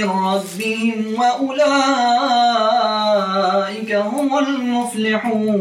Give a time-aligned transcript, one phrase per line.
[0.00, 1.60] من ربهم وأولئك
[3.92, 5.60] هم المفلحون.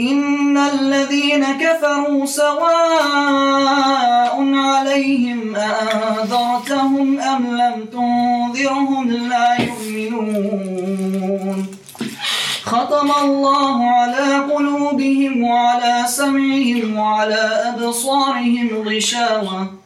[0.00, 11.66] إن الذين كفروا سواء عليهم أأنذرتهم أم لم تنذرهم لا يؤمنون.
[12.64, 19.85] ختم الله على قلوبهم وعلى سمعهم وعلى أبصارهم غشاوة.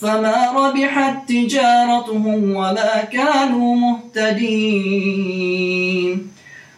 [0.00, 5.30] فما ربحت تجارتهم وما كانوا مهتدين.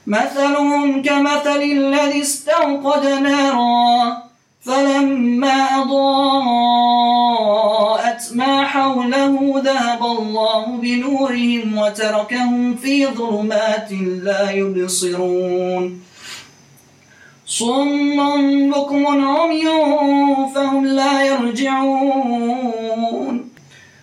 [0.07, 4.23] مثلهم كمثل الذي استوقد نارا
[4.63, 7.03] فلما أضاءت
[8.35, 16.03] ما حوله ذهب الله بنورهم وتركهم في ظلمات لا يبصرون.
[17.47, 18.17] صم
[18.71, 19.69] بكم عمي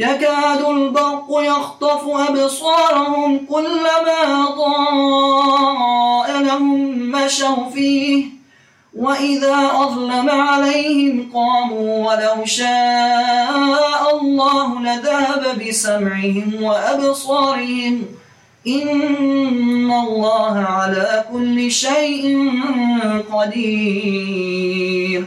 [0.00, 8.24] يكاد البرق يخطف أبصارهم كلما ضاء لهم مشوا فيه.
[8.96, 18.02] وإذا أظلم عليهم قاموا ولو شاء الله لذهب بسمعهم وأبصارهم.
[18.66, 22.50] إن الله على كل شيء
[23.32, 25.26] قدير.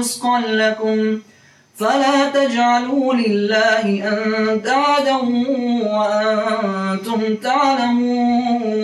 [0.00, 1.18] رزقا لكم
[1.76, 5.16] فلا تجعلوا لله أندادا
[5.94, 8.80] وأنتم تعلمون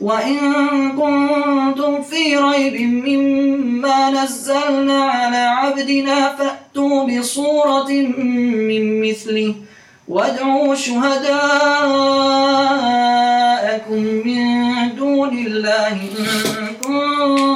[0.00, 0.38] وإن
[0.92, 7.90] كنتم في ريب مما نزلنا على عبدنا فأتوا بصورة
[8.68, 9.54] من مثله
[10.08, 11.32] وادعوا شهداءكم
[14.24, 14.46] من
[14.96, 17.55] دون الله إن كنتم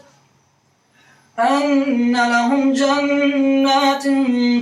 [1.49, 4.03] أن لهم جنات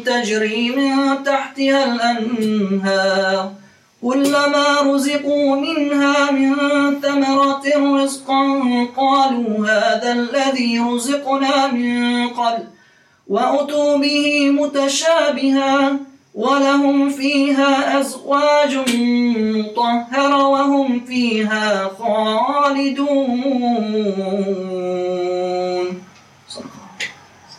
[0.06, 3.52] تجري من تحتها الأنهار.
[4.02, 6.56] كلما رزقوا منها من
[7.02, 7.64] ثمرة
[8.04, 8.44] رزقا
[8.98, 12.64] قالوا هذا الذي رزقنا من قبل.
[13.28, 16.00] وأتوا به متشابها
[16.36, 18.78] ولهم فيها أزواج
[19.56, 23.40] مطهرة وهم فيها خالدون.